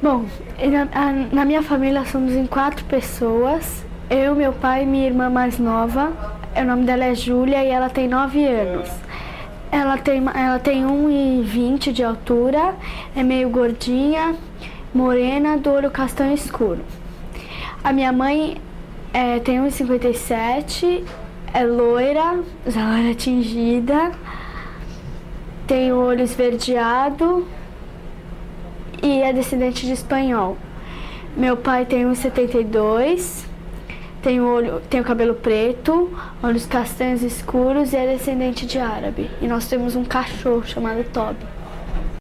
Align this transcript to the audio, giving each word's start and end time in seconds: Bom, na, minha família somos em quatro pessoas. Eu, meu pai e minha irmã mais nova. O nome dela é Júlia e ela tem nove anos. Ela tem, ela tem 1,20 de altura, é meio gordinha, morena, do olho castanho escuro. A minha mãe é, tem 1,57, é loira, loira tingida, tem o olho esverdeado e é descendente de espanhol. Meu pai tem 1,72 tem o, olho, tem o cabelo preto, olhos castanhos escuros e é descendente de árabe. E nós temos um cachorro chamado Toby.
Bom, 0.00 0.26
na, 1.32 1.44
minha 1.44 1.60
família 1.60 2.04
somos 2.04 2.32
em 2.32 2.46
quatro 2.46 2.84
pessoas. 2.84 3.84
Eu, 4.08 4.32
meu 4.36 4.52
pai 4.52 4.84
e 4.84 4.86
minha 4.86 5.06
irmã 5.06 5.28
mais 5.28 5.58
nova. 5.58 6.12
O 6.56 6.64
nome 6.64 6.84
dela 6.84 7.04
é 7.04 7.16
Júlia 7.16 7.64
e 7.64 7.68
ela 7.68 7.90
tem 7.90 8.06
nove 8.06 8.46
anos. 8.46 8.88
Ela 9.72 9.98
tem, 9.98 10.22
ela 10.34 10.60
tem 10.60 10.84
1,20 10.84 11.90
de 11.90 12.04
altura, 12.04 12.76
é 13.16 13.24
meio 13.24 13.50
gordinha, 13.50 14.36
morena, 14.94 15.58
do 15.58 15.68
olho 15.68 15.90
castanho 15.90 16.32
escuro. 16.32 16.84
A 17.82 17.92
minha 17.92 18.12
mãe 18.12 18.56
é, 19.12 19.40
tem 19.40 19.58
1,57, 19.58 21.02
é 21.52 21.64
loira, 21.64 22.38
loira 22.64 23.14
tingida, 23.16 24.12
tem 25.66 25.92
o 25.92 25.96
olho 25.96 26.22
esverdeado 26.22 27.44
e 29.02 29.22
é 29.22 29.32
descendente 29.32 29.86
de 29.86 29.92
espanhol. 29.92 30.56
Meu 31.36 31.56
pai 31.56 31.86
tem 31.86 32.04
1,72 32.04 33.46
tem 34.22 34.40
o, 34.40 34.46
olho, 34.46 34.80
tem 34.90 35.00
o 35.00 35.04
cabelo 35.04 35.34
preto, 35.34 36.10
olhos 36.42 36.66
castanhos 36.66 37.22
escuros 37.22 37.92
e 37.92 37.96
é 37.96 38.14
descendente 38.14 38.66
de 38.66 38.78
árabe. 38.78 39.30
E 39.40 39.46
nós 39.46 39.68
temos 39.68 39.94
um 39.94 40.04
cachorro 40.04 40.66
chamado 40.66 41.04
Toby. 41.12 41.57